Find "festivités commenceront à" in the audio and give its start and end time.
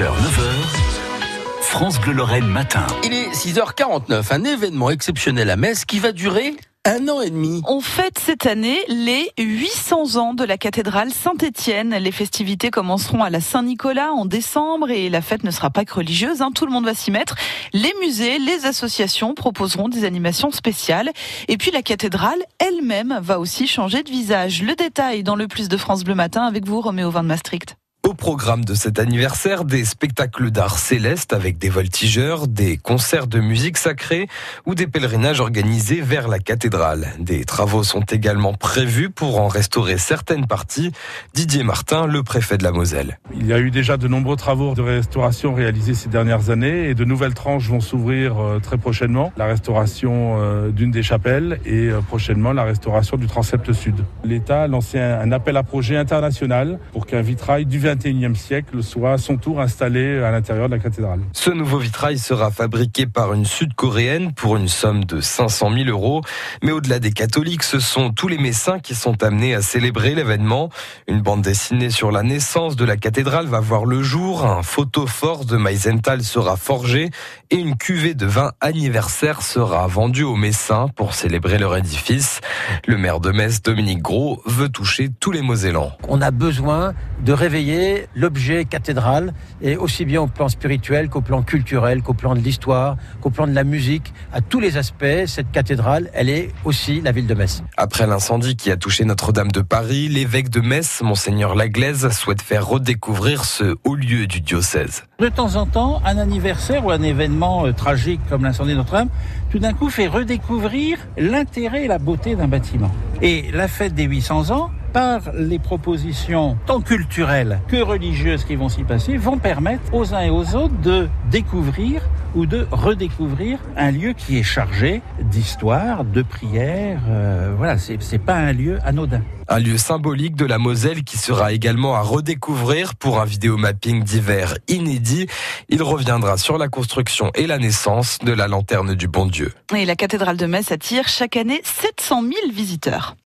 12.12-13.28